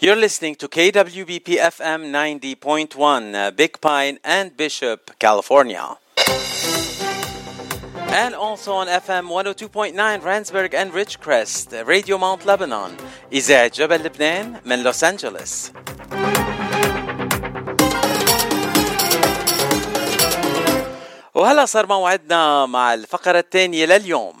You're 0.00 0.16
listening 0.16 0.54
to 0.56 0.68
KWBP 0.68 1.58
FM 1.58 2.10
90.1, 2.10 3.34
uh, 3.34 3.50
Big 3.50 3.80
Pine 3.80 4.18
and 4.24 4.56
Bishop, 4.56 5.10
California. 5.18 5.96
And 8.08 8.34
also 8.34 8.72
on 8.72 8.86
FM 8.88 9.28
102.9 9.28 9.94
Randsburg 10.22 10.74
and 10.74 10.92
Ridgecrest, 10.92 11.72
uh, 11.72 11.84
Radio 11.84 12.18
Mount 12.18 12.44
Lebanon, 12.46 12.96
إذاعة 13.32 13.68
جبل 13.74 14.02
لبنان 14.04 14.60
من 14.64 14.82
لوس 14.82 15.04
أنجلوس. 15.04 15.70
وهلا 21.34 21.64
صار 21.66 21.86
موعدنا 21.86 22.66
مع 22.66 22.94
الفقرة 22.94 23.38
الثانية 23.38 23.86
لليوم. 23.86 24.36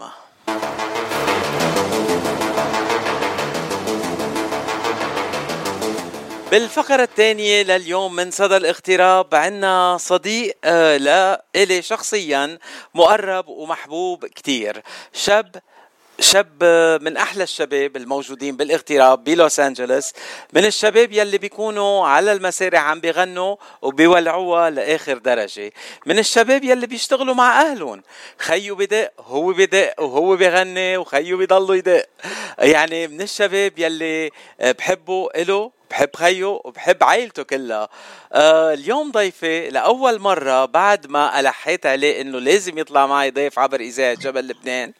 بالفقرة 6.55 7.03
الثانية 7.03 7.63
لليوم 7.63 8.15
من 8.15 8.31
صدى 8.31 8.57
الاغتراب 8.57 9.35
عنا 9.35 9.97
صديق 9.99 10.57
آه 10.63 10.97
لإلي 10.97 11.81
شخصيا 11.81 12.59
مقرب 12.93 13.47
ومحبوب 13.47 14.25
كتير. 14.25 14.81
شاب 15.13 15.55
شاب 16.19 16.63
من 17.01 17.17
أحلى 17.17 17.43
الشباب 17.43 17.97
الموجودين 17.97 18.57
بالاغتراب 18.57 19.23
بلوس 19.23 19.59
أنجلوس 19.59 20.13
من 20.53 20.65
الشباب 20.65 21.11
يلي 21.11 21.37
بيكونوا 21.37 22.07
على 22.07 22.31
المسارح 22.31 22.83
عم 22.83 22.99
بيغنوا 22.99 23.55
وبيولعوها 23.81 24.69
لآخر 24.69 25.17
درجة. 25.17 25.71
من 26.05 26.19
الشباب 26.19 26.63
يلي 26.63 26.87
بيشتغلوا 26.87 27.35
مع 27.35 27.61
أهلهم. 27.61 28.03
خيو 28.37 28.75
بدق 28.75 29.11
هو 29.19 29.53
بدق 29.53 30.01
وهو 30.01 30.35
بيغني 30.35 30.97
وخيو 30.97 31.37
بيضلوا 31.37 31.75
يدق. 31.75 32.05
يعني 32.59 33.07
من 33.07 33.21
الشباب 33.21 33.79
يلي 33.79 34.31
بحبوا 34.61 35.43
له 35.43 35.74
بحب 35.89 36.09
خيو 36.15 36.61
وبحب 36.65 37.03
عائلته 37.03 37.43
كلها. 37.43 37.89
آه 38.33 38.73
اليوم 38.73 39.11
ضيفي 39.11 39.69
لأول 39.69 40.19
مرة 40.19 40.65
بعد 40.65 41.07
ما 41.07 41.39
ألحيت 41.39 41.85
عليه 41.85 42.21
إنه 42.21 42.39
لازم 42.39 42.77
يطلع 42.77 43.07
معي 43.07 43.31
ضيف 43.31 43.59
عبر 43.59 43.79
إذاعة 43.79 44.13
جبل 44.13 44.47
لبنان. 44.47 44.93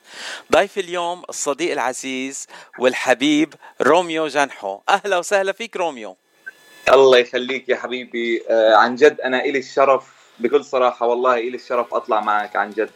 ضيفي 0.51 0.79
اليوم 0.79 1.23
الصديق 1.29 1.71
العزيز 1.71 2.47
والحبيب 2.79 3.53
روميو 3.81 4.27
جنحو. 4.27 4.79
أهلا 4.89 5.17
وسهلا 5.17 5.51
فيك 5.51 5.77
روميو. 5.77 6.17
الله 6.89 7.17
يخليك 7.17 7.69
يا 7.69 7.75
حبيبي. 7.75 8.43
آه 8.49 8.75
عن 8.75 8.95
جد 8.95 9.21
أنا 9.21 9.45
إلي 9.45 9.59
الشرف 9.59 10.03
بكل 10.39 10.65
صراحة 10.65 11.05
والله 11.05 11.33
إلي 11.33 11.55
الشرف 11.55 11.93
أطلع 11.93 12.21
معك 12.21 12.55
عن 12.55 12.69
جد. 12.69 12.89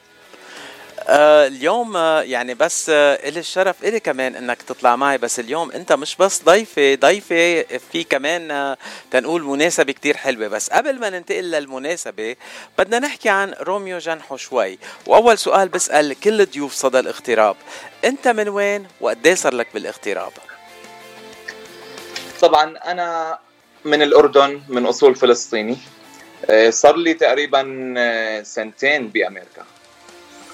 اليوم 1.09 1.97
آه 1.97 2.21
يعني 2.21 2.53
بس 2.53 2.89
آه 2.89 3.29
إلي 3.29 3.39
الشرف 3.39 3.83
إلي 3.83 3.99
كمان 3.99 4.35
إنك 4.35 4.61
تطلع 4.61 4.95
معي. 4.95 5.17
بس 5.17 5.39
اليوم 5.39 5.71
أنت 5.71 5.93
مش 5.93 6.15
بس 6.15 6.43
ضيفة 6.43 6.95
ضيفة 6.95 7.61
في 7.91 8.03
كمان 8.09 8.51
آه 8.51 8.77
تنقول 9.11 9.43
مناسبة 9.43 9.93
كتير 9.93 10.17
حلوة. 10.17 10.47
بس 10.47 10.69
قبل 10.69 10.99
ما 10.99 11.09
ننتقل 11.09 11.51
للمناسبة 11.51 12.35
بدنا 12.77 12.99
نحكي 12.99 13.29
عن 13.29 13.53
روميو 13.61 13.97
جنحو 13.97 14.37
شوي. 14.37 14.79
وأول 15.05 15.37
سؤال 15.37 15.69
بسأل 15.69 16.19
كل 16.19 16.45
ضيوف 16.45 16.73
صدى 16.73 16.99
الاغتراب. 16.99 17.55
أنت 18.05 18.27
من 18.27 18.49
وين 18.49 18.87
وقديه 19.01 19.35
صار 19.35 19.53
لك 19.53 19.67
بالاغتراب؟ 19.73 20.31
طبعا 22.41 22.77
أنا 22.77 23.39
من 23.85 24.01
الأردن 24.01 24.61
من 24.67 24.85
أصول 24.85 25.15
فلسطيني. 25.15 25.77
صار 26.69 26.95
لي 26.95 27.13
تقريبا 27.13 27.63
سنتين 28.43 29.07
بأمريكا. 29.07 29.65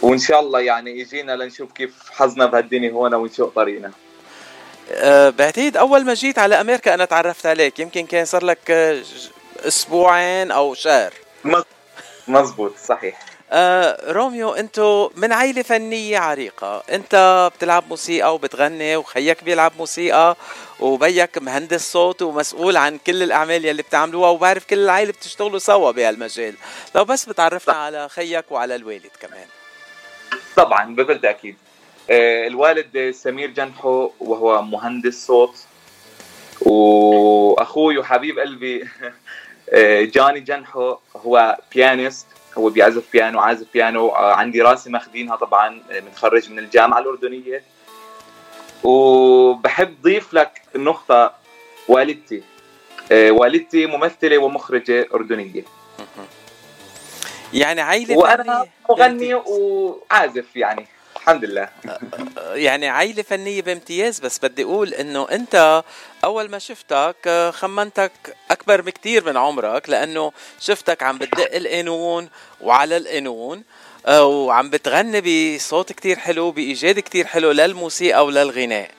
وإن 0.02 0.18
شاء 0.18 0.40
الله 0.40 0.60
يعني 0.60 1.00
يجينا 1.00 1.32
لنشوف 1.36 1.72
كيف 1.72 1.92
حظنا 2.12 2.46
بهالدنيا 2.46 2.92
هون 2.92 3.14
ونشوق 3.14 3.54
طريقنا. 3.56 3.92
أه 4.92 5.30
بعتقد 5.30 5.78
أول 5.78 6.06
ما 6.06 6.14
جيت 6.14 6.40
على 6.40 6.62
أمريكا 6.62 6.94
أنا 6.94 7.06
تعرفت 7.06 7.46
عليك. 7.46 7.80
يمكن 7.80 8.06
كان 8.06 8.26
صار 8.26 8.46
لك 8.46 8.72
أسبوعين 9.60 10.52
أو 10.52 10.74
شهر. 10.74 11.14
مزبوط 12.28 12.78
صحيح. 12.78 13.20
آه 13.52 14.12
روميو 14.12 14.54
أنتو 14.54 15.10
من 15.16 15.34
عائلة 15.34 15.62
فنية 15.62 16.20
عريقة. 16.20 16.84
أنت 16.92 17.50
بتلعب 17.56 17.84
موسيقى 17.90 18.36
وبتغني 18.36 18.96
وخيك 18.96 19.44
بيلعب 19.44 19.72
موسيقى 19.78 20.36
وبيك 20.80 21.38
مهندس 21.38 21.92
صوت 21.92 22.22
ومسؤول 22.22 22.78
عن 22.78 22.98
كل 22.98 23.24
الأعمال 23.24 23.66
يلي 23.66 23.84
بتعملوها 23.84 24.30
وبعرف 24.30 24.66
كل 24.66 24.80
العائلة 24.80 25.12
بتشتغلوا 25.12 25.60
سوا 25.60 25.92
بهالمجال. 25.92 26.56
لو 26.96 27.06
بس 27.06 27.26
بتعرفنا 27.26 27.74
على 27.74 28.10
خيك 28.10 28.52
وعلى 28.52 28.76
الوالد 28.76 29.12
كمان. 29.20 29.48
طبعا 30.56 30.96
بكل 30.96 31.20
تأكيد. 31.22 31.56
الوالد 32.10 33.12
سمير 33.12 33.50
جنحو 33.50 34.12
وهو 34.20 34.62
مهندس 34.62 35.26
صوت 35.28 35.56
وأخوي 36.62 37.98
وحبيب 37.98 38.40
قلبي 38.40 38.88
جاني 40.16 40.40
جنحو 40.40 40.96
هو 41.16 41.58
pianist 41.76 42.28
هو 42.58 42.70
بيعزف 42.70 43.04
بيانو 43.14 43.40
عازف 43.40 43.68
بيانو 43.74 44.10
عندي 44.12 44.62
راسي 44.62 44.90
ماخذينها 44.90 45.36
طبعا 45.36 45.82
متخرج 45.92 46.52
من 46.52 46.60
الجامعة 46.60 47.00
الأردنية. 47.00 47.64
وبحب 48.84 50.02
ضيف 50.02 50.34
لك 50.34 50.62
نقطة 50.76 51.34
والدتي. 51.88 52.44
والدتي 53.12 53.86
ممثلة 53.86 54.38
ومخرجة 54.38 55.08
أردنية. 55.14 55.64
يعني 57.54 57.82
عائلة 57.82 58.18
وأنا 58.18 58.68
مغني 58.90 59.34
وعازف 59.34 60.56
يعني 60.56 60.88
الحمد 61.16 61.46
لله. 61.46 61.70
يعني 62.68 62.88
عائلة 62.88 63.24
فنية 63.24 63.62
بامتياز 63.62 64.20
بس 64.20 64.40
بدي 64.40 64.64
أقول 64.64 64.94
إنه 64.94 65.28
أنت 65.32 65.84
أول 66.24 66.50
ما 66.50 66.60
شفتك 66.60 67.52
خمنتك 67.54 68.12
أكبر 68.52 68.82
بكتير 68.82 69.26
من 69.26 69.38
عمرك 69.38 69.90
لأنه 69.90 70.32
شفتك 70.60 71.04
عم 71.04 71.18
بتدق 71.18 71.56
القانون 71.56 72.30
وعلى 72.62 72.98
القانون 72.98 73.64
وعم 74.10 74.70
بتغني 74.70 75.56
بصوت 75.56 75.92
كتير 75.92 76.20
حلو 76.20 76.52
بإيجاد 76.52 77.00
كتير 77.00 77.26
حلو 77.26 77.52
للموسيقى 77.52 78.26
وللغناء. 78.26 78.90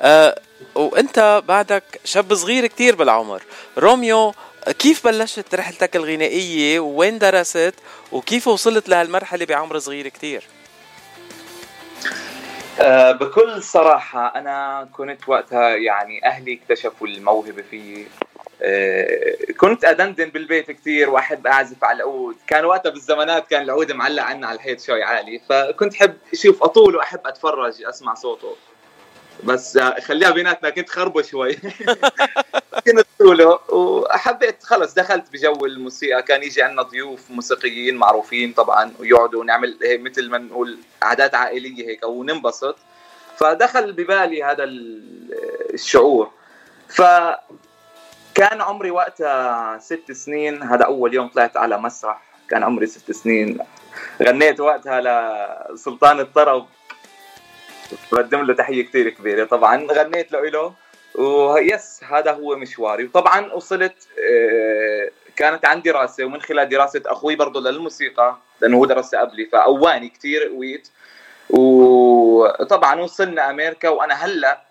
أه 0.00 0.40
وأنت 0.74 1.42
بعدك 1.48 1.84
شاب 2.04 2.34
صغير 2.34 2.66
كتير 2.66 2.94
بالعمر. 2.96 3.42
روميو 3.78 4.34
كيف 4.72 5.04
بلشت 5.04 5.54
رحلتك 5.54 5.96
الغنائية؟ 5.96 6.80
وين 6.80 7.18
درست؟ 7.18 7.74
وكيف 8.12 8.48
وصلت 8.48 8.88
لهالمرحلة 8.88 9.44
بعمر 9.44 9.78
صغير 9.78 10.08
كتير؟ 10.08 10.44
أه 12.80 13.12
بكل 13.12 13.62
صراحة 13.62 14.34
أنا 14.36 14.88
كنت 14.92 15.28
وقتها 15.28 15.68
يعني 15.68 16.26
أهلي 16.26 16.60
اكتشفوا 16.62 17.06
الموهبة 17.06 17.62
فيي. 17.70 18.06
أه 18.62 19.36
كنت 19.56 19.84
أدندن 19.84 20.28
بالبيت 20.28 20.70
كثير 20.70 21.10
وأحب 21.10 21.46
أعزف 21.46 21.84
على 21.84 21.96
العود. 21.96 22.36
كان 22.46 22.64
وقتها 22.64 22.90
بالزمانات 22.90 23.48
كان 23.50 23.62
العود 23.62 23.92
معلق 23.92 24.22
عنا 24.22 24.46
على 24.46 24.56
الحيط 24.56 24.80
شوي 24.80 25.02
عالي. 25.02 25.40
فكنت 25.48 25.94
أحب 25.94 26.16
أشوف 26.32 26.62
أطول 26.62 26.96
وأحب 26.96 27.20
أتفرج 27.26 27.82
أسمع 27.82 28.14
صوته. 28.14 28.56
بس 29.44 29.78
خليها 29.78 30.30
بيناتنا 30.30 30.70
كنت 30.70 30.90
خربه 30.90 31.22
شوي. 31.22 31.58
كنت 32.80 33.06
طوله 33.18 33.58
وحبيت 33.68 34.62
خلص 34.62 34.94
دخلت 34.94 35.32
بجو 35.32 35.66
الموسيقى 35.66 36.22
كان 36.22 36.42
يجي 36.42 36.62
عندنا 36.62 36.82
ضيوف 36.82 37.30
موسيقيين 37.30 37.96
معروفين 37.96 38.52
طبعا 38.52 38.92
ويقعدوا 38.98 39.44
نعمل 39.44 39.78
مثل 39.82 40.30
ما 40.30 40.38
نقول 40.38 40.78
عادات 41.02 41.34
عائلية 41.34 41.88
هيك 41.88 42.04
وننبسط. 42.04 42.76
فدخل 43.36 43.92
ببالي 43.92 44.44
هذا 44.44 44.64
الشعور. 45.74 46.30
ف 46.88 47.02
كان 48.34 48.60
عمري 48.60 48.90
وقتها 48.90 49.78
ست 49.78 50.12
سنين 50.12 50.62
هذا 50.62 50.84
أول 50.84 51.14
يوم 51.14 51.28
طلعت 51.28 51.56
على 51.56 51.78
مسرح 51.78 52.22
كان 52.48 52.62
عمري 52.62 52.86
ست 52.86 53.12
سنين. 53.12 53.58
غنيت 54.22 54.60
وقتها 54.60 55.00
لسلطان 55.00 56.20
الطرب. 56.20 56.66
بقدم 58.12 58.42
له 58.42 58.54
تحية 58.54 58.84
كثير 58.84 59.10
كبيرة 59.10 59.44
طبعا. 59.44 59.86
غنيت 59.92 60.32
له 60.32 60.48
له 60.48 60.72
ويس 61.18 62.00
هذا 62.04 62.32
هو 62.32 62.56
مشواري. 62.56 63.04
وطبعا 63.04 63.52
وصلت 63.52 63.94
كانت 65.36 65.66
عندي 65.66 65.90
دراسة 65.90 66.24
ومن 66.24 66.40
خلال 66.40 66.68
دراسة 66.68 67.02
أخوي 67.06 67.36
برضه 67.36 67.60
للموسيقى 67.60 68.36
لأنه 68.60 68.76
هو 68.76 68.84
درسها 68.84 69.20
قبلي 69.20 69.46
فقواني 69.46 70.08
كثير 70.08 70.48
قويت 70.48 70.88
وطبعا 71.50 73.00
وصلنا 73.00 73.50
أمريكا 73.50 73.88
وأنا 73.88 74.14
هلأ 74.14 74.62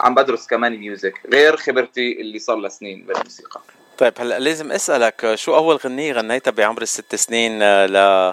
عم 0.00 0.14
بدرس 0.14 0.46
كمان 0.46 0.76
ميوزك 0.76 1.20
غير 1.32 1.56
خبرتي 1.56 2.20
اللي 2.20 2.38
صار 2.38 2.56
لها 2.56 2.68
سنين 2.68 3.06
بالموسيقى. 3.06 3.60
طيب 3.98 4.12
هلأ 4.18 4.38
لازم 4.38 4.72
أسألك 4.72 5.34
شو 5.34 5.56
أول 5.56 5.76
غنية 5.76 6.12
غنيتها 6.12 6.50
بعمر 6.50 6.82
الست 6.82 7.14
سنين 7.14 7.62
ل... 7.86 8.32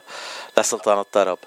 لسلطان 0.58 1.00
الطرب؟ 1.00 1.38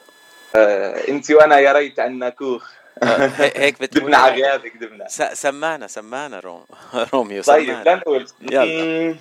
آه، 0.57 1.09
أنت 1.09 1.31
وأنا 1.31 1.59
يا 1.59 1.73
ريت 1.73 2.01
عنا 2.01 2.29
كوخ 2.29 2.71
هيك 3.03 3.79
بتقول 3.83 4.03
دبنا 4.05 4.17
على 4.17 4.33
غيابك 4.43 4.77
دبنا 4.77 5.09
سمعنا 5.35 5.87
سمعنا 5.87 6.41
روم 6.41 6.65
روميو 7.15 7.43
طيب 7.43 7.89
لنقول 7.89 8.27
يلا. 8.41 9.17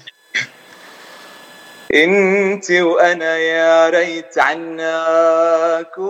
إنت 1.93 2.71
وأنا 2.71 3.37
يا 3.37 3.89
ريت 3.89 4.37
عناكو 4.37 6.01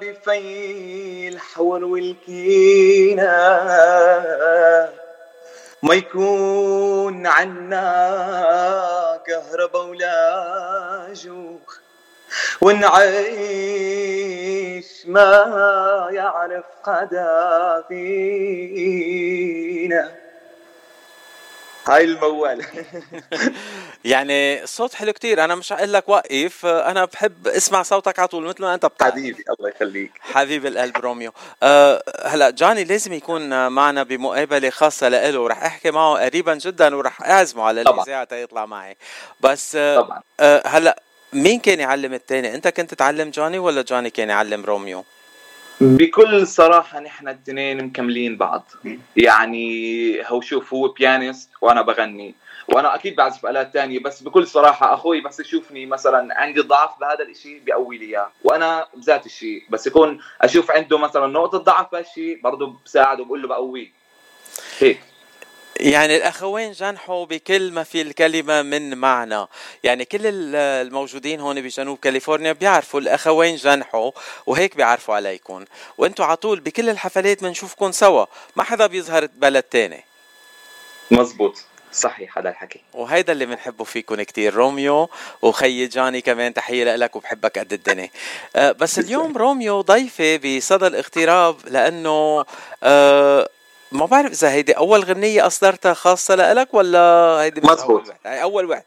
خبابي 0.00 0.12
كفي 0.12 1.28
الحور 1.28 1.84
والكينا 1.84 3.30
ما 5.82 5.94
يكون 5.94 7.26
عنا 7.26 9.20
كهربا 9.26 9.78
ولا 9.78 11.12
جوخ 11.12 11.78
ونعيش 12.60 14.06
ما 15.06 16.08
يعرف 16.12 16.64
قدا 16.84 17.84
فينا 17.88 19.00
هاي 21.86 22.04
الموال. 22.04 22.64
يعني 24.04 24.62
الصوت 24.62 24.94
حلو 24.94 25.12
كتير. 25.12 25.44
أنا 25.44 25.54
مش 25.54 25.72
هقول 25.72 25.92
لك 25.92 26.08
وقف 26.08 26.66
أنا 26.66 27.04
بحب 27.04 27.48
اسمع 27.48 27.82
صوتك 27.82 28.18
على 28.18 28.28
طول 28.28 28.44
مثل 28.44 28.62
ما 28.62 28.74
أنت 28.74 28.86
بتعرف. 28.86 29.12
حبيبي 29.12 29.44
الله 29.58 29.70
يخليك. 29.70 30.12
حبيب 30.20 30.66
القلب 30.66 30.96
روميو. 30.96 31.32
أه 31.62 32.02
هلا 32.24 32.50
جاني 32.50 32.84
لازم 32.84 33.12
يكون 33.12 33.68
معنا 33.68 34.02
بمقابلة 34.02 34.70
خاصة 34.70 35.08
له 35.08 35.40
ورح 35.40 35.64
أحكي 35.64 35.90
معه 35.90 36.24
قريبا 36.24 36.54
جدا 36.54 36.96
ورح 36.96 37.22
أعزمه 37.22 37.62
على 37.64 37.80
الإذاعة 37.80 38.24
تيطلع 38.24 38.66
معي. 38.66 38.96
بس 39.40 39.76
طبعا. 39.76 40.22
أه 40.40 40.62
هلا 40.66 41.02
مين 41.32 41.60
كان 41.60 41.80
يعلم 41.80 42.14
الثاني 42.14 42.54
أنت 42.54 42.68
كنت 42.68 42.94
تعلم 42.94 43.30
جاني 43.30 43.58
ولا 43.58 43.82
جاني 43.82 44.10
كان 44.10 44.28
يعلم 44.28 44.64
روميو؟ 44.64 45.04
بكل 45.80 46.46
صراحة 46.46 47.00
نحن 47.00 47.28
الاثنين 47.28 47.84
مكملين 47.84 48.36
بعض. 48.36 48.70
يعني 49.16 50.22
هو 50.26 50.40
شوف 50.40 50.74
هو 50.74 50.88
pianist 50.88 51.50
وأنا 51.60 51.82
بغني. 51.82 52.34
وأنا 52.68 52.94
أكيد 52.94 53.16
بعزف 53.16 53.46
آلات 53.46 53.72
تانية 53.74 53.98
بس 53.98 54.22
بكل 54.22 54.46
صراحة 54.46 54.94
أخوي 54.94 55.20
بس 55.20 55.40
يشوفني 55.40 55.86
مثلا 55.86 56.40
عندي 56.40 56.60
ضعف 56.60 57.00
بهذا 57.00 57.24
الإشي 57.24 57.58
بيقوي 57.58 57.98
لي 57.98 58.04
إياه. 58.06 58.30
وأنا 58.44 58.86
بذات 58.94 59.26
الشيء 59.26 59.62
بس 59.70 59.86
يكون 59.86 60.20
أشوف 60.42 60.70
عنده 60.70 60.98
مثلا 60.98 61.26
نقطة 61.26 61.58
ضعف 61.58 61.92
بهالشيء 61.92 62.40
برضه 62.40 62.74
بساعده 62.84 63.24
بقول 63.24 63.42
له 63.42 63.48
بقويه. 63.48 63.88
هيك. 64.78 65.00
يعني 65.76 66.16
الأخوين 66.16 66.72
جنحوا 66.72 67.24
بكل 67.26 67.72
ما 67.72 67.82
في 67.82 68.00
الكلمة 68.00 68.62
من 68.62 68.98
معنى. 68.98 69.46
يعني 69.84 70.04
كل 70.04 70.20
الموجودين 70.54 71.40
هون 71.40 71.60
بجنوب 71.60 71.98
كاليفورنيا 71.98 72.52
بيعرفوا 72.52 73.00
الأخوين 73.00 73.56
جنحوا 73.56 74.10
وهيك 74.46 74.76
بيعرفوا 74.76 75.14
عليكم 75.14 75.64
وانتوا 75.98 76.24
على 76.24 76.36
طول 76.36 76.60
بكل 76.60 76.90
الحفلات 76.90 77.44
بنشوفكم 77.44 77.92
سوا. 77.92 78.26
ما 78.56 78.62
حدا 78.62 78.86
بيظهر 78.86 79.28
بلد 79.36 79.62
تاني. 79.62 80.04
مزبوط. 81.10 81.64
صحيح 81.92 82.38
هذا 82.38 82.48
الحكي. 82.48 82.80
وهيدا 82.94 83.32
اللي 83.32 83.46
بنحبه 83.46 83.84
فيكم 83.84 84.22
كتير 84.22 84.54
روميو 84.54 85.10
وخي 85.42 85.86
جاني 85.86 86.20
كمان 86.20 86.54
تحية 86.54 86.96
لك 86.96 87.16
وبحبك 87.16 87.58
قد 87.58 87.72
الدنيا. 87.72 88.10
أه 88.56 88.72
بس 88.72 88.98
اليوم 88.98 89.36
روميو 89.44 89.80
ضيفة 89.80 90.36
بصدى 90.36 90.86
الاغتراب 90.86 91.56
لأنه 91.68 92.44
أه 92.82 93.48
ما 93.92 94.06
بعرف 94.06 94.32
إذا 94.32 94.50
هيدي 94.50 94.72
أول 94.72 95.04
غنية 95.04 95.46
أصدرتها 95.46 95.94
خاصة 95.94 96.34
لإلك 96.34 96.74
ولا 96.74 96.98
هيدي 97.42 97.60
مزبوط. 97.60 98.12
هي 98.26 98.42
أول 98.42 98.70
وحدة 98.70 98.84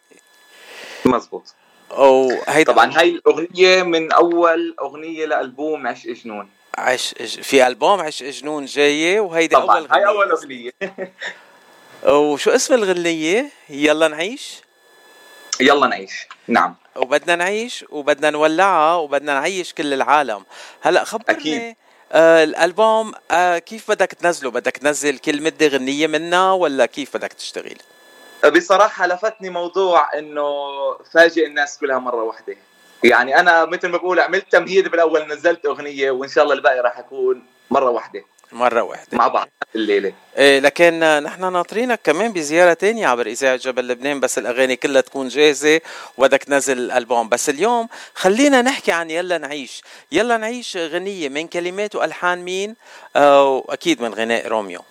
مزبوط. 1.05 1.55
أو 1.91 2.31
هيدا 2.47 2.71
طبعا 2.71 2.99
هاي 2.99 3.09
الأغنية 3.09 3.83
من 3.83 4.11
أول 4.11 4.75
أغنية 4.81 5.25
لألبوم 5.25 5.87
عشق 5.87 6.09
جنون. 6.09 6.49
عش 6.77 7.13
في 7.21 7.67
ألبوم 7.67 8.01
عشق 8.01 8.25
جنون 8.25 8.65
جاية 8.65 9.19
وهيدي 9.19 9.55
طبعا 9.55 9.77
أول 9.77 9.87
غنية. 9.87 9.95
هاي 9.95 10.07
أول 10.07 10.31
أغنية. 10.31 10.71
وشو 12.33 12.51
اسم 12.51 12.73
الغنية؟ 12.73 13.49
يلا 13.69 14.07
نعيش؟ 14.07 14.61
يلا 15.59 15.87
نعيش. 15.87 16.27
نعم. 16.47 16.75
وبدنا 16.95 17.35
نعيش 17.35 17.85
وبدنا 17.89 18.29
نولعها 18.29 18.95
وبدنا 18.95 19.33
نعيش 19.33 19.73
كل 19.73 19.93
العالم. 19.93 20.43
هلأ 20.81 21.03
خبرني 21.03 21.39
أكيد. 21.39 21.75
آه 22.11 22.43
الألبوم 22.43 23.13
آه 23.31 23.57
كيف 23.57 23.91
بدك 23.91 24.13
تنزله؟ 24.13 24.51
بدك 24.51 24.77
تنزل 24.77 25.17
كل 25.17 25.43
مده 25.43 25.67
غنية 25.67 26.07
منها 26.07 26.51
ولا 26.51 26.85
كيف 26.85 27.17
بدك 27.17 27.33
تشتغل؟ 27.33 27.77
بصراحة 28.55 29.07
لفتني 29.07 29.49
موضوع 29.49 30.17
إنه 30.17 30.43
فاجئ 31.13 31.45
الناس 31.45 31.77
كلها 31.77 31.99
مرة 31.99 32.23
واحدة. 32.23 32.55
يعني 33.03 33.39
أنا 33.39 33.65
مثل 33.65 33.87
ما 33.87 33.97
بقول 33.97 34.19
عملت 34.19 34.51
تمهيد 34.51 34.87
بالأول 34.87 35.27
نزلت 35.27 35.65
أغنية 35.65 36.11
وإن 36.11 36.29
شاء 36.29 36.43
الله 36.43 36.55
الباقي 36.55 36.79
راح 36.79 36.99
يكون 36.99 37.45
مرة 37.71 37.89
واحدة. 37.89 38.23
مرة 38.51 38.81
واحدة. 38.81 39.17
مع 39.17 39.27
بعض. 39.27 39.49
الليلة. 39.75 40.13
إيه 40.37 40.59
لكن 40.59 40.99
نحن 41.23 41.53
ناطرينك 41.53 41.99
كمان 42.03 42.33
بزيارة 42.33 42.73
تانية 42.73 43.07
عبر 43.07 43.27
إذاعة 43.27 43.55
جبل 43.55 43.87
لبنان 43.87 44.19
بس 44.19 44.37
الأغاني 44.37 44.75
كلها 44.75 45.01
تكون 45.01 45.27
جاهزة 45.27 45.81
وبدك 46.17 46.43
تنزل 46.43 46.77
الألبوم. 46.77 47.29
بس 47.29 47.49
اليوم 47.49 47.87
خلينا 48.13 48.61
نحكي 48.61 48.91
عن 48.91 49.09
يلا 49.11 49.37
نعيش. 49.37 49.81
يلا 50.11 50.37
نعيش 50.37 50.77
غنية 50.77 51.29
من 51.29 51.47
كلمات 51.47 51.95
وألحان 51.95 52.43
مين؟ 52.43 52.75
آه 53.15 53.49
وأكيد 53.49 54.01
من 54.01 54.13
غناء 54.13 54.47
روميو. 54.47 54.81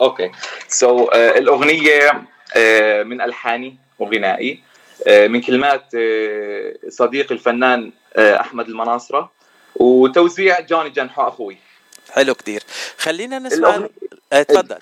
Okay. 0.00 0.30
so 0.68 1.06
so, 1.06 1.10
uh, 1.10 1.14
الأغنية 1.16 2.10
uh, 2.10 2.56
من 3.04 3.20
ألحاني 3.20 3.76
وغنائي. 3.98 4.60
uh, 5.00 5.08
من 5.08 5.40
كلمات 5.40 5.82
uh, 5.82 6.88
صديقي 6.88 7.34
الفنان 7.34 7.92
uh, 8.14 8.18
أحمد 8.18 8.68
المناصرة. 8.68 9.30
وتوزيع 9.76 10.60
جاني 10.60 10.90
جنحو 10.90 11.28
أخوي. 11.28 11.67
حلو 12.12 12.34
كتير 12.34 12.62
خلينا 12.98 13.38
نسمع 13.38 13.68
الأغنية... 13.68 13.90
آه 14.32 14.42
تفضل. 14.42 14.78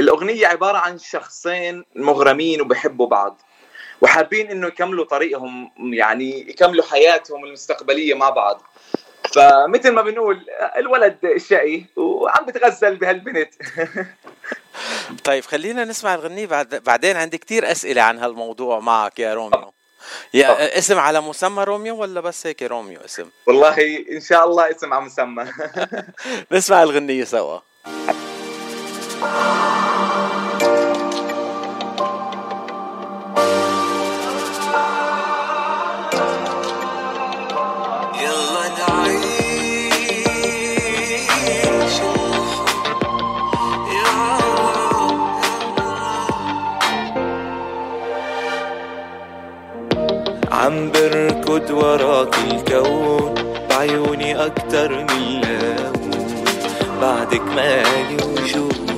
الأغنية 0.00 0.46
عبارة 0.46 0.78
عن 0.78 0.98
شخصين 0.98 1.84
مغرمين 1.96 2.60
وبحبوا 2.60 3.06
بعض 3.06 3.42
وحابين 4.00 4.50
إنه 4.50 4.66
يكملوا 4.66 5.04
طريقهم 5.04 5.70
يعني 5.94 6.50
يكملوا 6.50 6.84
حياتهم 6.84 7.44
المستقبلية 7.44 8.14
مع 8.14 8.30
بعض. 8.30 8.62
فمثل 9.34 9.90
ما 9.90 10.02
بنقول 10.02 10.46
الولد 10.76 11.18
شقي 11.36 11.84
وعم 11.96 12.46
بتغزل 12.46 12.96
بهالبنت. 12.96 13.54
طيب 15.24 15.44
خلينا 15.44 15.84
نسمع 15.84 16.14
الغنية 16.14 16.46
بعد 16.46 16.74
بعدين 16.74 17.16
عندي 17.16 17.38
كتير 17.38 17.70
أسئلة 17.70 18.02
عن 18.02 18.18
هالموضوع 18.18 18.80
معك 18.80 19.18
يا 19.18 19.34
روميو 19.34 19.67
يا 20.34 20.46
أوه. 20.46 20.56
اسم 20.56 20.98
على 20.98 21.20
مسمى 21.20 21.64
روميو 21.64 21.96
ولا 21.96 22.20
بس 22.20 22.46
هيك 22.46 22.62
روميو 22.62 23.00
اسم؟ 23.04 23.28
والله 23.46 23.76
إن 24.12 24.20
شاء 24.20 24.44
الله 24.44 24.70
اسم 24.70 24.92
على 24.94 25.04
مسمى 25.04 25.44
نسمع 26.52 26.82
الغنية 26.82 27.24
سوا 27.24 27.58
بركض 51.58 51.70
وراك 51.70 52.34
الكون 52.50 53.34
بعيوني 53.70 54.46
أكتر 54.46 54.92
من 54.92 55.40
لون 55.40 55.92
بعدك 57.00 57.42
مالي 57.56 58.16
وجود. 58.24 58.90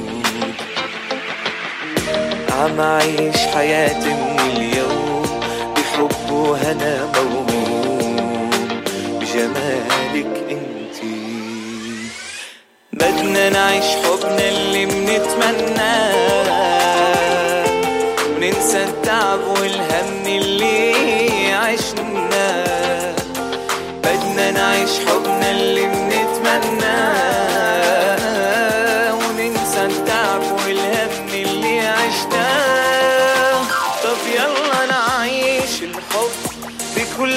عم 2.52 2.80
أعيش 2.80 3.36
حياتي 3.54 4.08
من 4.08 4.40
اليوم. 4.56 5.22
بحب 5.76 6.30
وهنا 6.32 7.12
موهوم 7.14 8.50
بجمالك 9.20 10.32
انتي 10.50 11.20
بدنا 12.92 13.48
نعيش 13.50 13.84
حبنا 13.84 14.48
اللي 14.48 14.86
منتمناه 14.86 16.10
وننسى 18.36 18.82
التعب 18.84 19.40
والهم 19.40 19.89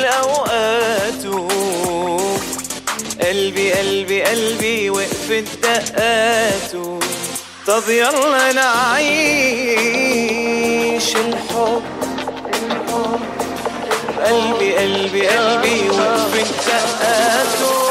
بكل 0.03 0.10
أوقاته 0.12 1.48
قلبي 3.22 3.72
قلبي 3.74 4.24
قلبي 4.24 4.89
وقفت 4.89 5.45
دقاته 5.63 7.00
طب 7.67 7.89
يلا 7.89 8.51
نعيش 8.51 9.86
الحب. 11.15 11.83
قلبي 14.25 14.75
قلبي 14.75 15.27
قلبي 15.27 15.89
وقفت 15.89 16.53
دقاته 16.67 17.82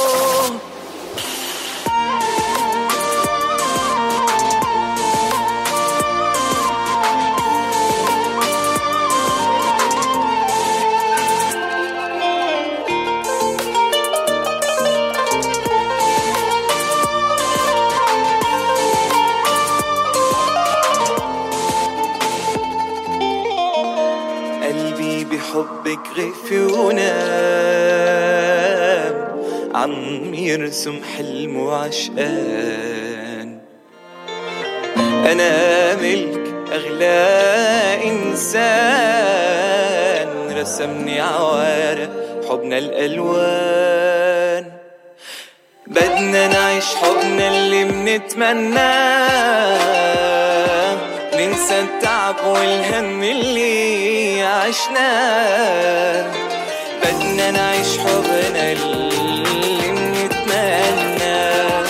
يرسم 30.83 31.01
حلمه 31.17 31.75
عشقان 31.75 33.59
أنا 35.03 35.95
ملك 35.95 36.55
أغلى 36.73 37.29
إنسان 38.05 39.39
رسمني 40.59 41.21
عوارق 41.21 42.11
حبنا 42.49 42.79
الألوان. 42.79 44.73
بدنا 45.87 46.47
نعيش 46.49 46.85
حبنا 46.85 47.49
اللي 47.49 47.85
منتمناه. 47.85 48.99
ننسى 51.35 51.81
التعب 51.81 52.37
والهم 52.47 53.23
اللي 53.23 54.43
عشناه. 54.43 56.33
بدنا 57.05 57.51
نعيش 57.51 57.99
حبنا 57.99 58.73
اللي 58.73 59.82
منتمناه 60.93 61.85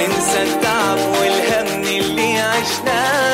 ننسى 0.00 0.42
التعب 0.42 0.98
والهم 0.98 1.82
اللي 1.82 2.38
عشناه. 2.38 3.27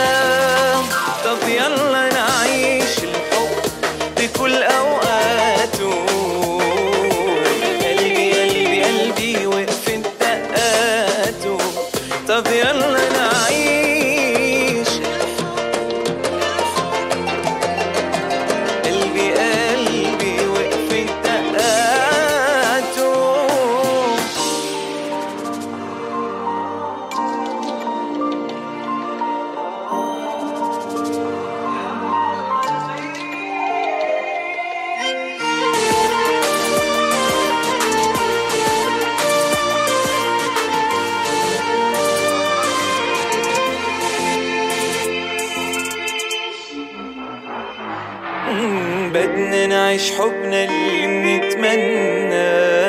نعيش 49.95 50.13
حبنا 50.13 50.65
اللي 50.65 51.39
بنتمناه 51.39 52.81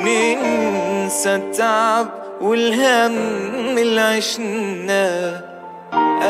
ننسى 0.00 1.34
التعب 1.34 2.06
والهم 2.40 3.78
اللي 3.78 4.00
عشناه 4.00 5.40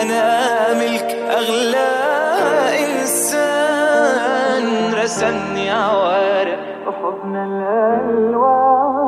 أنا 0.03 0.75
ملك 0.75 1.17
أغلى 1.31 1.93
إنسان. 2.85 4.67
رسمني 5.03 5.71
عوارق 5.71 6.59
وحبنا 6.87 7.43
الألوان. 7.45 9.04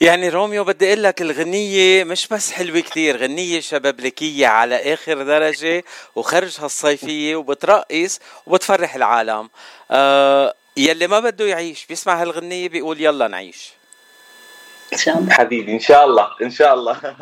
يعني 0.00 0.28
روميو 0.28 0.64
بدي 0.64 0.88
أقول 0.88 1.02
لك 1.02 1.22
الغنية 1.22 2.04
مش 2.04 2.28
بس 2.28 2.52
حلوة 2.52 2.80
كتير. 2.80 3.16
غنية 3.16 3.60
شبابلكية 3.60 4.46
على 4.46 4.94
آخر 4.94 5.22
درجة 5.22 5.84
وخرجها 6.16 6.66
الصيفية 6.66 7.36
وبترقص 7.36 8.18
وبتفرح 8.46 8.94
العالم. 8.94 9.50
آه 9.90 10.54
يلي 10.76 11.06
ما 11.06 11.20
بده 11.20 11.44
يعيش 11.46 11.86
بيسمع 11.86 12.22
هالغنية 12.22 12.68
بيقول 12.68 13.00
يلا 13.00 13.28
نعيش. 13.28 13.72
إن 14.94 14.98
شاء 14.98 15.18
الله. 15.18 15.30
حبيبي 15.32 15.72
إن 15.72 15.80
شاء 15.80 16.04
الله 16.04 16.28
إن 16.42 16.50
شاء 16.50 16.74
الله. 16.74 17.00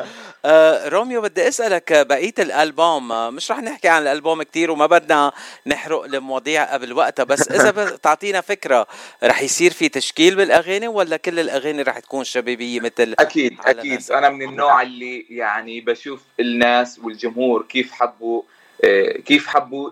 آه 0.44 0.88
روميو 0.88 1.20
بدي 1.22 1.48
أسألك 1.48 2.06
بقية 2.06 2.34
الألبوم 2.38 3.12
آه، 3.12 3.30
مش 3.30 3.50
رح 3.50 3.58
نحكي 3.58 3.88
عن 3.88 4.02
الألبوم 4.02 4.42
كتير 4.42 4.70
وما 4.70 4.86
بدنا 4.86 5.32
نحرق 5.66 6.04
المواضيع 6.04 6.72
قبل 6.72 6.92
وقتها 6.92 7.24
بس 7.24 7.48
إذا 7.48 7.70
ب- 7.84 8.00
تعطينا 8.00 8.40
فكرة 8.40 8.86
رح 9.24 9.42
يصير 9.42 9.72
في 9.72 9.88
تشكيل 9.88 10.34
بالأغاني 10.36 10.88
ولا 10.88 11.16
كل 11.16 11.40
الأغاني 11.40 11.82
رح 11.82 11.98
تكون 11.98 12.24
شبابيه 12.24 12.80
مثل 12.80 13.14
أكيد 13.18 13.56
أكيد. 13.66 13.92
ناس. 13.92 14.10
أنا 14.10 14.28
من 14.28 14.42
النوع 14.48 14.82
اللي 14.82 15.26
يعني 15.30 15.80
بشوف 15.80 16.20
الناس 16.40 16.98
والجمهور 16.98 17.62
كيف 17.62 17.92
حبوا 17.92 18.42
آه، 18.84 19.12
كيف 19.12 19.46
حبوا 19.46 19.90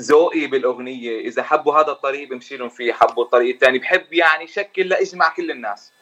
ذوقي 0.00 0.46
بالأغنية. 0.46 1.20
إذا 1.20 1.42
حبوا 1.42 1.74
هذا 1.80 1.90
الطريق 1.92 2.28
بمشي 2.28 2.56
لهم 2.56 2.68
فيه 2.68 2.92
حبوا 2.92 3.24
الطريق 3.24 3.54
الثاني 3.54 3.78
بحب 3.78 4.12
يعني 4.12 4.46
شكل 4.46 4.88
لإجمع 4.88 5.28
كل 5.28 5.50
الناس. 5.50 5.90
آه، 5.90 6.01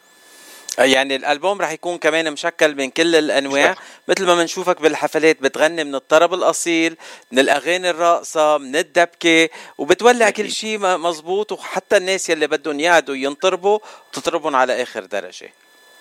يعني 0.84 1.16
الألبوم 1.16 1.60
رح 1.60 1.70
يكون 1.70 1.98
كمان 1.98 2.32
مشكل 2.32 2.74
من 2.74 2.90
كل 2.90 3.16
الأنواع. 3.16 3.76
مثل 4.08 4.26
ما 4.26 4.34
بنشوفك 4.34 4.80
بالحفلات 4.82 5.42
بتغني 5.42 5.84
من 5.84 5.94
الطرب 5.94 6.34
الأصيل 6.34 6.96
من 7.32 7.38
الأغاني 7.38 7.90
الراقصه 7.90 8.58
من 8.58 8.76
الدبكة 8.76 9.48
وبتولع. 9.78 10.30
كل 10.30 10.50
شيء 10.50 10.78
مزبوط 10.78 11.52
وحتى 11.52 11.96
الناس 11.96 12.30
يلي 12.30 12.46
بدهم 12.46 12.80
يقعدوا 12.80 13.16
ينطربوا 13.16 13.78
بتطربهم 14.10 14.56
على 14.56 14.82
آخر 14.82 15.04
درجة. 15.04 15.52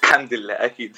الحمد 0.03 0.33
لله 0.33 0.53
أكيد. 0.53 0.97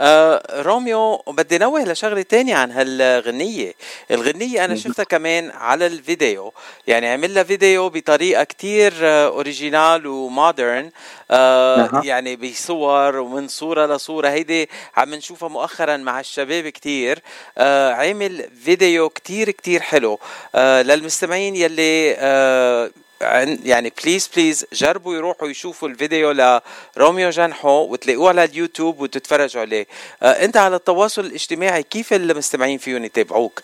آه 0.00 0.62
روميو 0.62 1.16
بدي 1.16 1.58
نوه 1.58 1.84
لشغلة 1.84 2.22
تانية 2.22 2.54
عن 2.54 2.70
هالغنية. 2.70 3.74
الغنية 4.10 4.64
أنا 4.64 4.76
شفتها 4.76 5.04
كمان 5.04 5.50
على 5.50 5.86
الفيديو. 5.86 6.52
يعني 6.86 7.08
عمل 7.08 7.34
لها 7.34 7.42
فيديو 7.42 7.88
بطريقة 7.88 8.44
كتير 8.44 8.92
آه 9.02 9.26
original 9.26 10.06
و 10.06 10.18
modern 10.18 10.90
آه. 11.30 12.00
يعني 12.04 12.36
بصور 12.36 13.16
ومن 13.16 13.48
صورة 13.48 13.86
لصورة. 13.86 14.28
هيدي 14.28 14.68
عم 14.96 15.14
نشوفها 15.14 15.48
مؤخرا 15.48 15.96
مع 15.96 16.20
الشباب 16.20 16.68
كتير. 16.68 17.18
آه 17.58 17.92
عمل 17.92 18.50
فيديو 18.64 19.08
كتير 19.08 19.50
كتير 19.50 19.80
حلو. 19.80 20.18
آه 20.54 20.82
للمستمعين 20.82 21.56
يلي 21.56 22.16
آه 22.18 22.90
يعني 23.20 23.92
please 24.02 24.30
please 24.36 24.66
جربوا 24.72 25.14
يروحوا 25.14 25.48
يشوفوا 25.48 25.88
الفيديو 25.88 26.60
لروميو 26.96 27.30
جنحو 27.30 27.68
وتلاقوه 27.68 28.28
على 28.28 28.44
اليوتيوب 28.44 29.00
وتتفرجوا 29.00 29.60
عليه. 29.60 29.86
آه 30.22 30.44
انت 30.44 30.56
على 30.56 30.76
التواصل 30.76 31.24
الاجتماعي 31.24 31.82
كيف 31.82 32.12
المستمعين 32.12 32.78
فيهم 32.78 33.04
يتابعوك؟ 33.04 33.62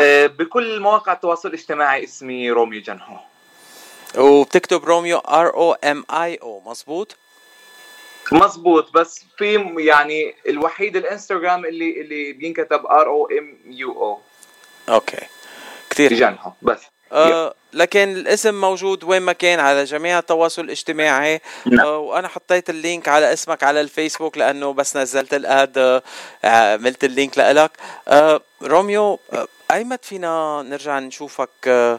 آه، 0.00 0.26
بكل 0.26 0.80
مواقع 0.80 1.12
التواصل 1.12 1.48
الاجتماعي 1.48 2.04
اسمي 2.04 2.50
روميو 2.50 2.80
جنحو 2.80 3.16
وبتكتب 4.18 4.84
روميو 4.84 5.18
R 5.18 5.54
O 5.54 5.72
M 5.72 6.04
I 6.10 6.36
O 6.36 6.60
مزبوط 6.66 7.16
مزبوط 8.32 8.92
بس 8.92 9.24
في 9.38 9.74
يعني 9.78 10.34
الوحيد 10.48 10.96
الانستغرام 10.96 11.64
اللي 11.64 12.00
اللي 12.00 12.32
بينكتب 12.32 12.86
R 12.86 13.06
O 13.06 13.26
M 13.26 13.58
U 13.66 13.92
O 13.92 14.20
okay 14.88 15.26
كثير 15.90 16.14
جنحو 16.14 16.50
بس. 16.62 16.80
آه 17.12 17.54
لكن 17.72 18.16
الاسم 18.16 18.60
موجود 18.60 19.04
وين 19.04 19.22
ما 19.22 19.32
كان 19.32 19.60
على 19.60 19.84
جميع 19.84 20.18
التواصل 20.18 20.62
الاجتماعي. 20.64 21.40
نعم. 21.66 21.86
آه 21.86 21.98
وأنا 21.98 22.28
حطيت 22.28 22.70
ال 22.70 22.78
link 22.78 23.08
على 23.08 23.32
اسمك 23.32 23.62
على 23.62 23.80
الفيسبوك 23.80 24.38
لأنه 24.38 24.72
بس 24.72 24.96
نزلت 24.96 25.34
ال 25.34 25.49
ad 25.49 25.78
آه، 25.78 26.02
عملت 26.44 27.04
ال 27.04 27.11
link 27.11 27.38
لإلك. 27.38 27.70
آه 28.08 28.40
روميو 28.62 29.18
آه 29.32 29.48
أيمت 29.72 30.04
فينا 30.04 30.62
نرجع 30.62 30.98
نشوفك 30.98 31.98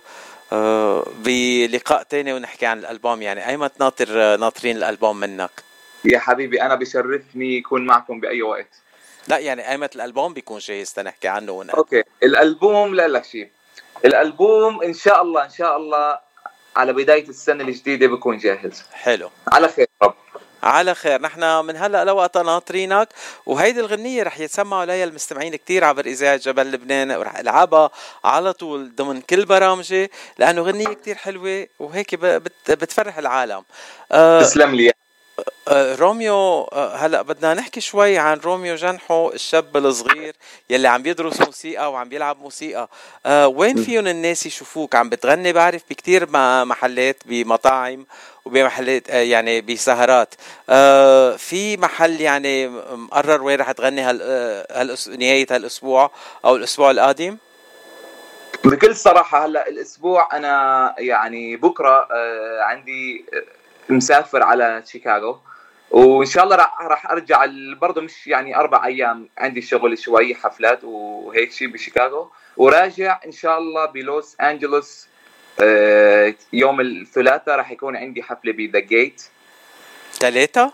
بلقاء 1.26 2.04
تاني 2.04 2.34
ونحكي 2.34 2.66
عن 2.66 2.80
الألبوم. 2.80 3.22
يعني 3.22 3.50
أيمت 3.50 3.72
ناطر 3.80 4.38
ناطرين 4.38 4.78
الألبوم 4.78 5.20
منك. 5.20 5.52
يا 6.06 6.20
حبيبي 6.20 6.62
أنا 6.62 6.76
بشرفني 6.76 7.58
يكون 7.58 7.86
معكم 7.86 8.20
بأي 8.20 8.42
وقت. 8.42 8.68
لا 9.28 9.38
يعني 9.38 9.72
أيمت 9.72 9.96
الألبوم 9.96 10.34
بيكون 10.34 10.60
جاهز 10.60 10.92
تنحكي 10.92 11.28
عنه 11.28 11.52
ون... 11.52 11.70
أوكي. 11.70 12.04
الألبوم 12.24 12.96
لا 12.96 13.08
لك 13.08 13.26
شيء. 13.26 13.50
الألبوم 14.06 14.84
إن 14.84 14.94
شاء 14.94 15.22
الله 15.22 15.46
إن 15.46 15.50
شاء 15.50 15.78
الله 15.78 16.20
على 16.76 16.94
بداية 16.94 17.30
السنة 17.30 17.64
الجديدة 17.64 18.08
بكون 18.08 18.38
جاهز. 18.38 18.84
حلو. 18.94 19.30
على 19.52 19.68
خير 19.68 19.88
رب. 20.04 20.14
على 20.64 20.96
خير. 20.96 21.22
نحن 21.22 21.66
من 21.66 21.78
هلأ 21.78 22.04
لوقتها 22.06 22.44
ناطرينك 22.44 23.10
وهيدي 23.46 23.80
الغنية 23.80 24.24
رح 24.24 24.40
يتسمعوا 24.40 24.82
عليها 24.82 25.04
المستمعين 25.04 25.56
كتير 25.56 25.84
عبر 25.84 26.06
إذاعة 26.06 26.38
جبل 26.38 26.72
لبنان 26.72 27.12
ورح 27.12 27.38
ألعبها 27.40 27.90
على 28.24 28.54
طول 28.54 28.96
ضمن 28.96 29.22
كل 29.22 29.46
برامجي 29.46 30.12
لأنه 30.38 30.62
غنية 30.62 30.94
كتير 30.94 31.16
حلوة 31.16 31.68
وهيك 31.80 32.16
بتفرح 32.70 33.18
العالم. 33.18 33.64
آه 34.12 34.42
تسلم 34.42 34.76
لي. 34.76 34.92
روميو 35.72 36.34
آه 36.34 36.96
هلا 36.96 37.22
بدنا 37.22 37.54
نحكي 37.54 37.82
شوي 37.82 38.18
عن 38.18 38.38
روميو 38.38 38.76
جنحو 38.76 39.30
الشاب 39.30 39.78
الصغير 39.78 40.36
يلي 40.70 40.88
عم 40.88 41.02
بيدرس 41.04 41.42
موسيقى 41.42 41.92
وعم 41.92 42.10
بيلعب 42.10 42.40
موسيقى. 42.42 42.90
آه 43.26 43.48
وين 43.48 43.84
فيهم 43.84 44.08
الناس 44.08 44.46
يشوفوك؟ 44.46 44.96
عم 44.96 45.10
بتغني 45.10 45.54
بعرف 45.54 45.82
بكتير 45.90 46.30
محلات 46.66 47.18
بمطاعم 47.26 48.06
وبمحلات 48.46 49.10
آه 49.10 49.22
يعني 49.22 49.62
بسهرات. 49.62 50.36
آه 50.70 51.36
في 51.36 51.78
محل 51.78 52.22
يعني 52.22 52.68
مقرر 52.68 53.44
وين 53.44 53.60
رح 53.60 53.72
تغني 53.72 54.02
هال 54.02 54.20
آه، 54.22 54.82
هالأس... 54.82 55.08
نهاية 55.08 55.48
هالأسبوع 55.52 56.12
أو 56.46 56.56
الأسبوع 56.56 56.92
القادم؟ 56.92 57.38
بكل 58.64 58.96
صراحة 58.96 59.46
هلا 59.46 59.68
الأسبوع 59.70 60.30
أنا 60.34 60.96
يعني 60.98 61.56
بكرة 61.56 62.08
آه، 62.12 62.62
عندي 62.62 63.26
آه، 63.34 63.61
مسافر 63.92 64.44
على 64.44 64.84
شيكاغو. 64.88 65.40
وإن 65.92 66.26
شاء 66.26 66.44
الله 66.44 66.56
راح 66.82 67.12
أرجع 67.12 67.46
برضه 67.82 68.02
مش 68.02 68.28
يعني 68.28 68.56
أربع 68.56 68.86
أيام 68.86 69.30
عندي 69.38 69.62
شغل 69.62 69.98
شوي 69.98 70.36
حفلات 70.36 70.84
وهيك 70.84 71.52
شيء 71.52 71.68
بشيكاغو. 71.68 72.32
وراجع 72.58 73.20
إن 73.26 73.32
شاء 73.32 73.58
الله 73.58 73.86
بلوس 73.86 74.36
أنجلوس 74.42 75.08
آه، 75.60 76.36
يوم 76.54 76.82
الثلاثاء 76.82 77.56
راح 77.56 77.72
يكون 77.72 77.96
عندي 77.96 78.24
حفلة 78.24 78.54
ب 78.54 78.60
The 78.60 78.80
Gate. 78.80 79.24
ثلاثة؟ 80.14 80.74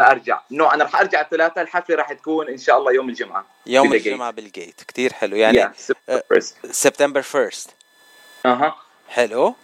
أرجع. 0.00 0.40
no 0.50 0.66
أنا 0.66 0.84
راح 0.84 1.00
أرجع 1.00 1.20
الثلاثاء 1.20 1.64
الحفلة 1.64 1.96
راح 1.96 2.12
تكون 2.12 2.48
إن 2.48 2.58
شاء 2.58 2.78
الله 2.78 2.92
يوم 2.92 3.08
الجمعة 3.08 3.46
يوم 3.66 3.92
الجمعة 3.92 4.30
بال 4.30 4.44
Gate. 4.44 4.80
كثير 4.88 5.12
حلو. 5.12 5.36
يعني 5.36 5.72
سبتمبر 6.70 7.24
1 7.34 7.52
أها. 8.46 8.76
حلو. 9.08 9.54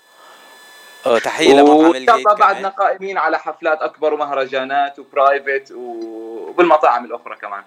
تحية 1.04 1.52
لمطعم 1.54 1.94
الله 1.94 2.34
بعدنا 2.34 2.68
قائمين 2.68 3.18
على 3.18 3.38
حفلات 3.38 3.82
أكبر 3.82 4.14
ومهرجانات 4.14 4.98
وبرايفت 4.98 5.72
وبالمطاعم 5.72 7.04
الأخرى 7.04 7.36
كمان. 7.36 7.62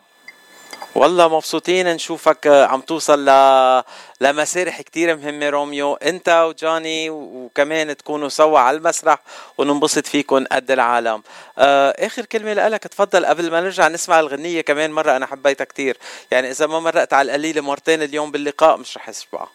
والله 0.95 1.27
مبسوطين 1.27 1.87
نشوفك 1.87 2.47
عم 2.47 2.81
توصل 2.81 3.29
ل... 3.29 3.83
لمسارح 4.21 4.81
كتير 4.81 5.17
مهمة 5.17 5.49
روميو. 5.49 5.93
أنت 5.93 6.29
وجاني 6.29 7.09
وكمان 7.09 7.97
تكونوا 7.97 8.29
سوا 8.29 8.59
على 8.59 8.77
المسرح 8.77 9.19
وننبسط 9.57 10.07
فيكم 10.07 10.45
قد 10.51 10.71
العالم. 10.71 11.23
آه 11.57 11.95
آخر 11.99 12.25
كلمة 12.25 12.53
لك 12.53 12.83
تفضل 12.83 13.25
قبل 13.25 13.51
ما 13.51 13.61
نرجع 13.61 13.87
نسمع 13.87 14.19
الغنية 14.19 14.61
كمان 14.61 14.91
مرة 14.91 15.15
أنا 15.15 15.25
حبيتها 15.25 15.65
كتير. 15.65 15.97
يعني 16.31 16.51
إذا 16.51 16.67
ما 16.67 16.79
مرقت 16.79 17.13
على 17.13 17.25
القليلة 17.25 17.61
مرتين 17.61 18.03
اليوم 18.03 18.31
باللقاء 18.31 18.77
مش 18.77 18.97
رح 18.97 19.09
اسبع 19.09 19.47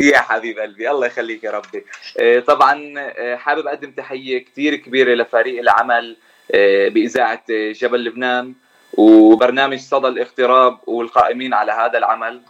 يا 0.00 0.18
حبيب 0.18 0.58
قلبي 0.58 0.90
الله 0.90 1.06
يخليك 1.06 1.44
يا 1.44 1.50
ربي. 1.50 1.84
آه، 2.20 2.40
طبعا 2.40 2.94
آه، 2.98 3.36
حابب 3.36 3.66
أقدم 3.66 3.90
تحية 3.90 4.44
كثير 4.44 4.74
كبيرة 4.76 5.14
لفريق 5.14 5.58
العمل 5.58 6.16
آه، 6.54 6.88
بإذاعة 6.88 7.44
جبل 7.50 8.04
لبنان 8.04 8.54
وبرنامج 8.92 9.78
صدى 9.78 10.08
الاغتراب 10.08 10.78
والقائمين 10.86 11.54
على 11.54 11.72
هذا 11.72 11.98
العمل. 11.98 12.40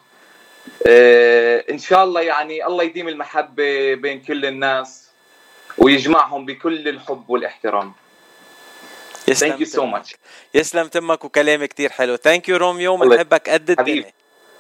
إن 1.71 1.79
شاء 1.79 2.05
الله 2.05 2.21
يعني 2.21 2.67
الله 2.67 2.85
يديم 2.85 3.09
المحبة 3.09 3.95
بين 3.95 4.21
كل 4.21 4.47
الناس 4.47 5.11
ويجمعهم 5.79 6.47
بكل 6.47 6.89
الحب 6.89 7.31
والإحترام. 7.31 7.93
يسلم 9.29 9.49
thank 9.49 9.61
you 9.61 9.67
so 9.67 9.87
much 9.87 10.17
يسلم 10.55 10.87
تمك 10.87 11.25
وكلام 11.25 11.65
كتير 11.65 11.91
حلو. 11.91 12.17
thank 12.17 12.49
you 12.49 12.57
روميو. 12.57 12.97
بنحبك 12.97 13.51
قد 13.51 13.71
الدنيا. 13.71 14.13